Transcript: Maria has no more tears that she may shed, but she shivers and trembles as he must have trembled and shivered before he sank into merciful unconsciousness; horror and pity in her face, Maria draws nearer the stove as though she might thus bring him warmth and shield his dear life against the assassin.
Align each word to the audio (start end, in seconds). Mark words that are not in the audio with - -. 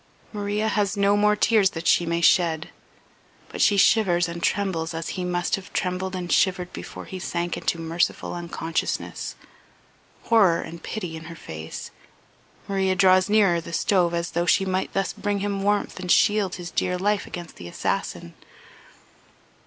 Maria 0.33 0.67
has 0.67 0.97
no 0.97 1.15
more 1.15 1.35
tears 1.35 1.69
that 1.77 1.85
she 1.85 2.07
may 2.07 2.21
shed, 2.21 2.69
but 3.49 3.61
she 3.61 3.77
shivers 3.77 4.27
and 4.27 4.41
trembles 4.41 4.95
as 4.95 5.09
he 5.09 5.23
must 5.23 5.55
have 5.55 5.71
trembled 5.73 6.15
and 6.15 6.31
shivered 6.31 6.73
before 6.73 7.05
he 7.05 7.19
sank 7.19 7.55
into 7.55 7.79
merciful 7.79 8.33
unconsciousness; 8.33 9.35
horror 10.23 10.59
and 10.59 10.81
pity 10.81 11.15
in 11.15 11.25
her 11.25 11.35
face, 11.35 11.91
Maria 12.67 12.95
draws 12.95 13.29
nearer 13.29 13.61
the 13.61 13.71
stove 13.73 14.15
as 14.15 14.31
though 14.31 14.47
she 14.47 14.65
might 14.65 14.91
thus 14.93 15.13
bring 15.13 15.37
him 15.37 15.61
warmth 15.61 15.99
and 15.99 16.11
shield 16.11 16.55
his 16.55 16.71
dear 16.71 16.97
life 16.97 17.27
against 17.27 17.57
the 17.57 17.67
assassin. 17.67 18.33